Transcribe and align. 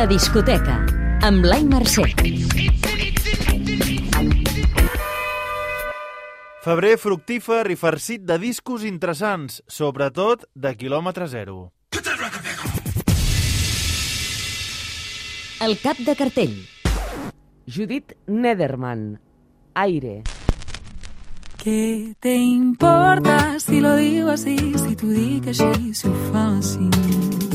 La 0.00 0.06
discoteca, 0.08 0.78
amb 1.28 1.42
Blai 1.44 1.60
Mercè. 1.68 2.06
Febrer 6.64 6.94
fructífer 7.02 7.66
i 7.68 7.76
farcit 7.76 8.24
de 8.24 8.38
discos 8.40 8.86
interessants, 8.88 9.58
sobretot 9.68 10.46
de 10.56 10.72
quilòmetre 10.80 11.28
zero. 11.28 11.58
El 15.68 15.76
cap 15.84 16.00
de 16.00 16.16
cartell. 16.16 16.56
Judith 17.68 18.16
Nederman. 18.24 19.20
Aire. 19.84 20.22
¿Qué 21.62 22.14
te 22.20 22.36
importa 22.36 23.60
si 23.60 23.84
lo 23.84 23.96
digo 23.96 24.30
así? 24.30 24.56
Si 24.56 24.96
tú 24.96 25.12
di 25.12 25.42
que 25.44 25.52
així, 25.52 25.92
si 25.92 26.08
ho 26.08 26.16
fa 26.32 26.48
així. 26.56 27.49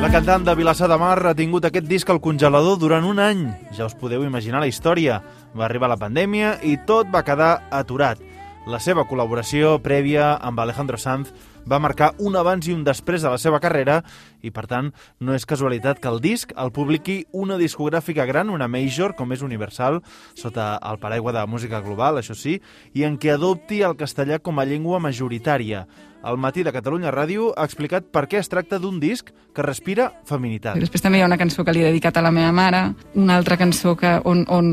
La 0.00 0.08
cantant 0.08 0.46
de 0.46 0.54
Vilassar 0.56 0.86
de 0.88 0.96
Mar 0.96 1.18
ha 1.28 1.34
tingut 1.36 1.66
aquest 1.68 1.84
disc 1.84 2.08
al 2.08 2.22
congelador 2.24 2.78
durant 2.80 3.04
un 3.04 3.18
any. 3.20 3.42
Ja 3.76 3.84
us 3.84 3.92
podeu 3.92 4.24
imaginar 4.24 4.62
la 4.62 4.68
història. 4.70 5.18
Va 5.52 5.66
arribar 5.66 5.90
la 5.92 5.98
pandèmia 6.00 6.54
i 6.64 6.78
tot 6.88 7.10
va 7.12 7.20
quedar 7.20 7.66
aturat. 7.68 8.16
La 8.64 8.80
seva 8.80 9.04
col·laboració 9.04 9.74
prèvia 9.84 10.38
amb 10.40 10.64
Alejandro 10.64 10.96
Sanz 10.96 11.28
va 11.68 11.78
marcar 11.84 12.14
un 12.18 12.36
abans 12.40 12.64
i 12.64 12.72
un 12.72 12.80
després 12.84 13.20
de 13.20 13.28
la 13.28 13.36
seva 13.36 13.60
carrera 13.60 14.00
i, 14.40 14.48
per 14.48 14.64
tant, 14.70 14.88
no 15.20 15.36
és 15.36 15.44
casualitat 15.44 16.00
que 16.00 16.08
el 16.08 16.20
disc 16.24 16.54
el 16.56 16.72
publiqui 16.72 17.26
una 17.32 17.60
discogràfica 17.60 18.24
gran, 18.24 18.48
una 18.48 18.68
major, 18.72 19.12
com 19.16 19.36
és 19.36 19.44
Universal, 19.44 20.00
sota 20.32 20.78
el 20.80 21.00
paraigua 21.00 21.36
de 21.36 21.44
música 21.44 21.84
global, 21.84 22.22
això 22.22 22.32
sí, 22.32 22.56
i 22.96 23.04
en 23.04 23.20
què 23.20 23.34
adopti 23.34 23.82
el 23.84 24.00
castellà 24.00 24.40
com 24.40 24.60
a 24.60 24.64
llengua 24.64 25.00
majoritària. 25.00 25.84
El 26.20 26.36
matí 26.36 26.62
de 26.62 26.72
Catalunya 26.72 27.12
Ràdio 27.14 27.54
ha 27.56 27.64
explicat 27.64 28.10
per 28.12 28.26
què 28.28 28.40
es 28.40 28.50
tracta 28.52 28.78
d'un 28.78 28.98
disc 29.00 29.30
que 29.56 29.64
respira 29.64 30.10
feminitat. 30.28 30.76
Després 30.76 31.00
també 31.00 31.18
hi 31.18 31.24
ha 31.24 31.28
una 31.30 31.38
cançó 31.40 31.64
que 31.64 31.72
li 31.72 31.80
he 31.80 31.88
dedicat 31.88 32.18
a 32.20 32.24
la 32.24 32.32
meva 32.34 32.52
mare, 32.52 32.82
una 33.16 33.38
altra 33.40 33.56
cançó 33.56 33.94
que, 33.96 34.18
on, 34.28 34.44
on 34.52 34.68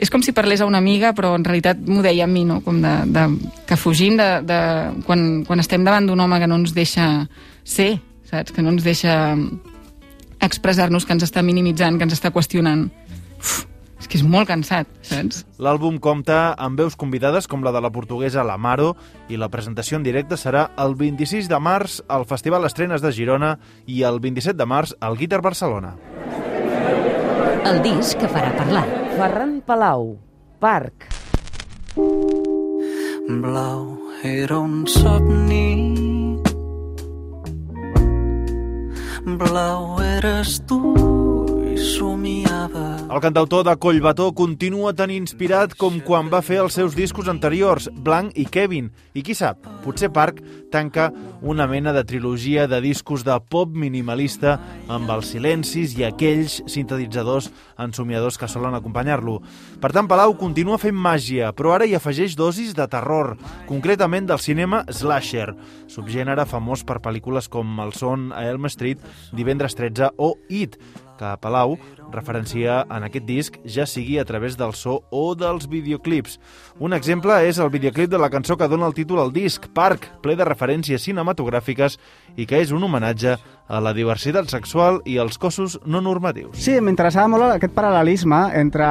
és 0.00 0.12
com 0.12 0.22
si 0.22 0.32
parlés 0.36 0.62
a 0.62 0.68
una 0.70 0.78
amiga, 0.78 1.10
però 1.16 1.34
en 1.36 1.44
realitat 1.44 1.80
m'ho 1.82 2.04
deia 2.06 2.24
a 2.24 2.30
mi, 2.30 2.44
no? 2.46 2.60
com 2.64 2.78
de, 2.80 2.92
de, 3.10 3.26
que 3.66 3.76
fugim 3.76 4.16
de, 4.20 4.28
de, 4.46 4.60
quan, 5.08 5.42
quan 5.48 5.60
estem 5.60 5.84
davant 5.84 6.06
d'un 6.06 6.22
home 6.22 6.38
que 6.40 6.48
no 6.48 6.60
ens 6.62 6.72
deixa 6.76 7.10
ser, 7.64 7.96
saps? 8.30 8.54
que 8.54 8.62
no 8.62 8.70
ens 8.72 8.86
deixa 8.86 9.34
expressar-nos, 10.40 11.04
que 11.04 11.18
ens 11.18 11.26
està 11.26 11.42
minimitzant, 11.44 11.98
que 11.98 12.06
ens 12.06 12.16
està 12.16 12.30
qüestionant. 12.32 12.86
Uf, 13.40 13.66
que 14.10 14.18
és 14.18 14.24
molt 14.26 14.48
cansat, 14.50 14.88
saps? 15.06 15.44
L'àlbum 15.62 16.00
compta 16.02 16.50
amb 16.58 16.80
veus 16.82 16.96
convidades 16.98 17.46
com 17.46 17.62
la 17.62 17.70
de 17.70 17.82
la 17.82 17.92
portuguesa 17.94 18.42
Lamaro 18.46 18.96
i 19.30 19.38
la 19.38 19.48
presentació 19.52 20.00
en 20.00 20.06
directe 20.06 20.36
serà 20.40 20.66
el 20.82 20.96
26 20.98 21.46
de 21.50 21.60
març 21.62 22.00
al 22.10 22.26
Festival 22.26 22.66
Estrenes 22.66 23.04
de 23.04 23.14
Girona 23.14 23.54
i 23.86 24.02
el 24.08 24.18
27 24.20 24.58
de 24.58 24.66
març 24.66 24.96
al 24.98 25.16
Guitar 25.20 25.40
Barcelona. 25.46 25.94
El 27.70 27.82
disc 27.86 28.18
que 28.18 28.28
farà 28.30 28.50
parlar. 28.58 28.86
Ferran 29.14 29.60
Palau. 29.62 30.16
Parc. 30.60 31.06
Blau 33.30 33.98
era 34.24 34.58
un 34.58 34.86
somni 34.90 35.70
Blau 39.24 40.00
eres 40.02 40.60
tu 40.66 41.19
somiava 41.80 43.00
El 43.10 43.18
cantautor 43.18 43.64
de 43.66 43.72
Collbató 43.74 44.28
continua 44.38 44.92
tan 44.94 45.10
inspirat 45.10 45.72
com 45.74 45.96
quan 46.06 46.28
va 46.30 46.38
fer 46.46 46.60
els 46.62 46.76
seus 46.78 46.94
discos 46.94 47.26
anteriors, 47.26 47.88
Blanc 47.90 48.36
i 48.38 48.44
Kevin. 48.46 48.92
I 49.18 49.24
qui 49.26 49.34
sap, 49.34 49.66
potser 49.82 50.12
Park 50.14 50.38
tanca 50.70 51.08
una 51.42 51.66
mena 51.66 51.90
de 51.90 52.04
trilogia 52.06 52.68
de 52.70 52.78
discos 52.84 53.24
de 53.26 53.34
pop 53.50 53.74
minimalista 53.74 54.60
amb 54.86 55.10
els 55.10 55.32
silencis 55.34 55.96
i 55.98 56.06
aquells 56.06 56.60
sintetitzadors 56.70 57.50
ensomiadors 57.82 58.38
que 58.38 58.46
solen 58.46 58.78
acompanyar-lo. 58.78 59.40
Per 59.82 59.90
tant, 59.90 60.06
Palau 60.06 60.36
continua 60.38 60.78
fent 60.78 60.94
màgia, 60.94 61.50
però 61.50 61.74
ara 61.74 61.90
hi 61.90 61.98
afegeix 61.98 62.38
dosis 62.38 62.78
de 62.78 62.86
terror, 62.86 63.34
concretament 63.66 64.30
del 64.30 64.38
cinema 64.38 64.84
slasher, 64.86 65.50
subgènere 65.90 66.46
famós 66.46 66.86
per 66.86 67.02
pel·lícules 67.02 67.50
com 67.50 67.82
El 67.82 67.90
son 67.98 68.30
a 68.30 68.46
Elm 68.46 68.70
Street, 68.70 69.02
Divendres 69.34 69.74
13 69.74 70.14
o 70.14 70.36
It, 70.46 70.78
que 71.20 71.34
Palau 71.44 71.76
referencia 72.10 72.80
en 72.90 73.04
aquest 73.06 73.26
disc, 73.28 73.58
ja 73.68 73.84
sigui 73.86 74.16
a 74.18 74.24
través 74.26 74.56
del 74.58 74.72
so 74.74 75.02
o 75.14 75.34
dels 75.38 75.68
videoclips. 75.70 76.38
Un 76.80 76.94
exemple 76.96 77.36
és 77.46 77.60
el 77.60 77.70
videoclip 77.70 78.10
de 78.10 78.18
la 78.18 78.30
cançó 78.32 78.56
que 78.58 78.66
dona 78.68 78.88
el 78.88 78.96
títol 78.96 79.20
al 79.22 79.32
disc, 79.32 79.68
Park, 79.76 80.08
ple 80.24 80.34
de 80.34 80.48
referències 80.48 81.04
cinematogràfiques 81.06 81.98
i 82.40 82.46
que 82.48 82.58
és 82.64 82.72
un 82.72 82.82
homenatge 82.82 83.36
a 83.70 83.78
la 83.84 83.92
diversitat 83.94 84.48
sexual 84.50 84.98
i 85.06 85.18
als 85.22 85.36
cossos 85.38 85.76
no 85.86 86.00
normatius. 86.02 86.56
Sí, 86.58 86.80
m'interessava 86.82 87.28
molt 87.30 87.46
aquest 87.54 87.76
paral·lelisme 87.76 88.40
entre 88.58 88.88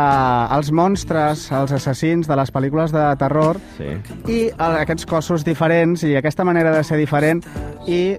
els 0.55 0.71
monstres, 0.71 1.49
els 1.51 1.73
assassins 1.75 2.29
de 2.29 2.37
les 2.39 2.53
pel·lícules 2.55 2.93
de 2.95 3.03
terror 3.19 3.59
Sí. 3.77 3.89
i 4.31 4.39
el- 4.53 4.79
aquests 4.85 5.05
cossos 5.05 5.43
diferents 5.43 6.03
i 6.07 6.15
aquesta 6.15 6.45
manera 6.45 6.71
de 6.77 6.83
ser 6.83 6.97
diferent 6.97 7.43
i 7.87 8.15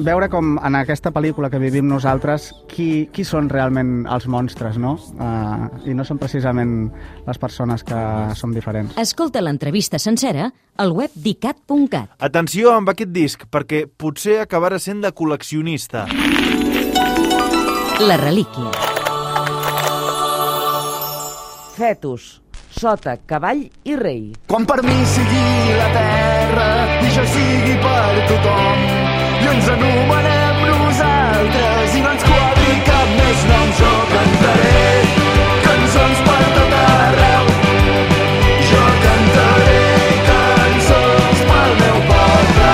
veure 0.00 0.28
com 0.32 0.56
en 0.58 0.76
aquesta 0.78 1.12
pel·lícula 1.14 1.50
que 1.52 1.60
vivim 1.60 1.86
nosaltres 1.88 2.50
qui, 2.70 3.08
qui 3.12 3.24
són 3.26 3.50
realment 3.52 4.06
els 4.10 4.26
monstres, 4.30 4.78
no? 4.80 4.96
Uh, 5.16 5.68
I 5.88 5.94
no 5.96 6.06
són 6.08 6.20
precisament 6.20 6.90
les 7.26 7.40
persones 7.40 7.84
que 7.86 8.00
som 8.38 8.54
diferents. 8.56 8.96
Escolta 9.00 9.42
l'entrevista 9.44 10.00
sencera 10.00 10.50
al 10.80 10.94
web 10.96 11.14
dicat.cat. 11.14 12.16
Atenció 12.18 12.74
amb 12.74 12.92
aquest 12.92 13.12
disc, 13.14 13.46
perquè 13.52 13.84
potser 13.86 14.40
acabarà 14.44 14.80
sent 14.80 15.04
de 15.04 15.12
col·leccionista. 15.12 16.06
La 18.00 18.16
relíquia. 18.16 18.70
Fetus. 21.76 22.36
Sota, 22.70 23.16
cavall 23.26 23.64
i 23.84 23.96
rei. 23.98 24.30
Quan 24.48 24.64
per 24.64 24.78
mi 24.86 24.94
sigui 25.10 25.74
la 25.74 25.88
terra 25.96 26.68
i 27.02 27.10
jo 27.16 27.24
sigui 27.34 27.74
per 27.82 28.29
ens 29.50 29.68
anomenem 29.68 30.58
nosaltres 30.68 31.94
i 31.98 32.02
no 32.04 32.10
ens 32.14 32.26
quadri 32.26 32.74
cap 32.86 33.14
més 33.16 33.40
nom 33.48 33.72
jo 33.78 33.92
cantaré 34.12 34.82
cançons 35.64 36.20
per 36.26 36.42
tot 36.56 36.76
arreu 36.80 37.48
jo 38.68 38.84
cantaré 39.06 39.80
cançons 40.28 41.42
pel 41.48 41.74
meu 41.80 41.98
poble 42.12 42.68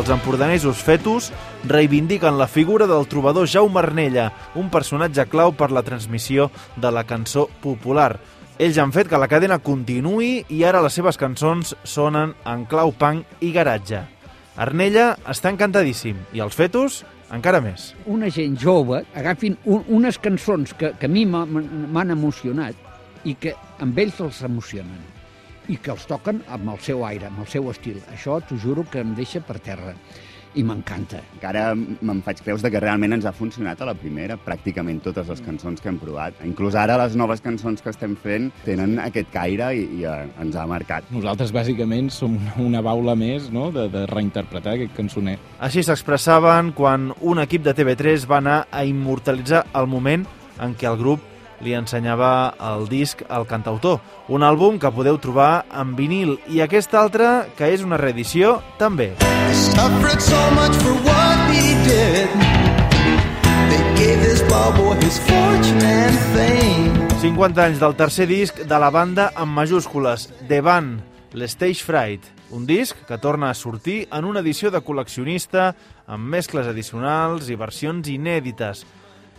Els 0.00 0.10
empordanesos 0.16 0.82
fetus 0.88 1.30
reivindiquen 1.76 2.40
la 2.40 2.50
figura 2.50 2.90
del 2.90 3.06
trobador 3.10 3.46
Jaume 3.50 3.82
Arnella, 3.82 4.30
un 4.54 4.70
personatge 4.70 5.28
clau 5.30 5.54
per 5.54 5.70
la 5.70 5.84
transmissió 5.86 6.50
de 6.76 6.90
la 6.94 7.06
cançó 7.06 7.46
popular. 7.62 8.16
Ells 8.58 8.78
han 8.80 8.92
fet 8.94 9.10
que 9.10 9.20
la 9.20 9.28
cadena 9.28 9.58
continuï 9.60 10.46
i 10.48 10.62
ara 10.64 10.82
les 10.82 10.94
seves 10.96 11.18
cançons 11.20 11.74
sonen 11.84 12.34
en 12.46 12.68
clau 12.70 12.94
punk 12.96 13.42
i 13.44 13.54
garatge. 13.54 14.15
Arnella 14.56 15.16
està 15.28 15.50
encantadíssim 15.52 16.16
i 16.32 16.40
els 16.40 16.54
fetus 16.56 17.02
encara 17.34 17.60
més. 17.60 17.90
una 18.06 18.30
gent 18.30 18.56
jove 18.56 19.02
agafin 19.14 19.56
un, 19.64 19.82
unes 19.88 20.18
cançons 20.22 20.72
que, 20.78 20.92
que 20.98 21.06
a 21.06 21.12
mi 21.12 21.26
m'ha- 21.26 21.44
m'han 21.46 22.10
emocionat 22.14 22.74
i 23.24 23.34
que 23.34 23.52
amb 23.82 23.98
ells 23.98 24.20
els 24.20 24.40
emocionen 24.46 25.02
i 25.68 25.76
que 25.76 25.90
els 25.90 26.06
toquen 26.06 26.40
amb 26.48 26.70
el 26.70 26.78
seu 26.78 27.04
aire, 27.04 27.26
amb 27.26 27.40
el 27.42 27.48
seu 27.50 27.68
estil. 27.72 27.98
Això 28.14 28.38
t'ho 28.46 28.56
juro 28.56 28.84
que 28.88 29.00
em 29.02 29.14
deixa 29.18 29.40
per 29.42 29.58
terra 29.58 29.96
i 30.56 30.64
m'encanta. 30.66 31.20
Encara 31.36 31.68
me'n 31.76 32.22
faig 32.24 32.40
creus 32.44 32.64
de 32.64 32.70
que 32.72 32.80
realment 32.82 33.16
ens 33.16 33.26
ha 33.28 33.34
funcionat 33.36 33.80
a 33.80 33.88
la 33.90 33.94
primera, 33.98 34.38
pràcticament 34.40 35.02
totes 35.04 35.28
les 35.32 35.42
cançons 35.44 35.82
que 35.82 35.90
hem 35.92 36.00
provat. 36.00 36.40
Inclús 36.48 36.76
ara 36.78 36.98
les 37.02 37.16
noves 37.18 37.44
cançons 37.44 37.84
que 37.84 37.92
estem 37.92 38.16
fent 38.22 38.50
tenen 38.64 38.96
aquest 39.02 39.30
caire 39.34 39.72
i, 39.76 39.84
i 40.00 40.08
eh, 40.08 40.16
ens 40.42 40.56
ha 40.56 40.66
marcat. 40.70 41.08
Nosaltres, 41.14 41.52
bàsicament, 41.54 42.10
som 42.14 42.36
una, 42.36 42.56
una 42.66 42.82
baula 42.84 43.16
més 43.18 43.50
no? 43.52 43.68
de, 43.74 43.86
de 43.92 44.06
reinterpretar 44.10 44.76
aquest 44.76 44.96
cançoner. 44.96 45.36
Així 45.60 45.84
s'expressaven 45.86 46.72
quan 46.76 47.12
un 47.20 47.42
equip 47.44 47.64
de 47.66 47.76
TV3 47.76 48.26
va 48.30 48.40
anar 48.42 48.58
a 48.70 48.84
immortalitzar 48.88 49.66
el 49.76 49.88
moment 49.90 50.26
en 50.62 50.74
què 50.78 50.88
el 50.88 51.00
grup 51.00 51.35
li 51.60 51.74
ensenyava 51.74 52.54
el 52.72 52.88
disc 52.88 53.22
al 53.28 53.46
cantautor. 53.46 54.00
Un 54.28 54.42
àlbum 54.42 54.78
que 54.78 54.92
podeu 54.92 55.18
trobar 55.18 55.66
en 55.72 55.94
vinil 55.96 56.36
i 56.48 56.60
aquest 56.60 56.94
altre, 56.94 57.50
que 57.56 57.72
és 57.72 57.82
una 57.82 57.96
reedició, 57.96 58.60
també. 58.78 59.14
so 60.18 60.50
much 60.52 60.74
for 60.82 60.94
what 61.04 61.38
he 61.52 61.74
did 61.84 62.28
they 63.70 63.82
gave 63.94 64.20
this 64.20 64.40
his 65.04 65.18
fortune 65.20 65.82
and 65.82 66.18
fame 66.34 67.06
50 67.20 67.64
anys 67.64 67.78
del 67.80 67.94
tercer 67.96 68.26
disc 68.28 68.58
de 68.68 68.78
la 68.78 68.90
banda 68.90 69.30
amb 69.34 69.54
majúscules, 69.56 70.28
The 70.48 70.60
Band, 70.60 71.00
l'Stage 71.32 71.82
Fright, 71.82 72.26
un 72.50 72.66
disc 72.66 72.96
que 73.08 73.18
torna 73.18 73.50
a 73.50 73.54
sortir 73.54 74.06
en 74.12 74.24
una 74.28 74.42
edició 74.44 74.70
de 74.70 74.82
col·leccionista 74.84 75.70
amb 76.06 76.28
mescles 76.36 76.68
addicionals 76.68 77.48
i 77.48 77.56
versions 77.56 78.08
inèdites. 78.12 78.84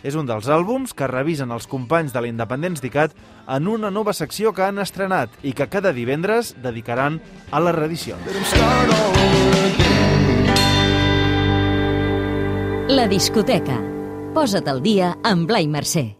És 0.02 0.14
un 0.18 0.28
dels 0.28 0.48
àlbums 0.50 0.94
que 0.94 1.08
revisen 1.10 1.52
els 1.54 1.66
companys 1.70 2.14
de 2.14 2.22
l'Independents 2.22 2.82
d'ICAT 2.84 3.16
en 3.56 3.68
una 3.68 3.90
nova 3.90 4.14
secció 4.14 4.52
que 4.54 4.66
han 4.66 4.78
estrenat 4.78 5.32
i 5.42 5.54
que 5.56 5.68
cada 5.70 5.92
divendres 5.92 6.54
dedicaran 6.62 7.20
a 7.50 7.62
les 7.62 7.74
reedicions. 7.74 8.22
La 12.88 13.08
discoteca. 13.08 13.82
Posa't 14.34 14.68
al 14.70 14.84
dia 14.84 15.16
amb 15.26 15.48
Blai 15.48 15.68
Mercè. 15.68 16.17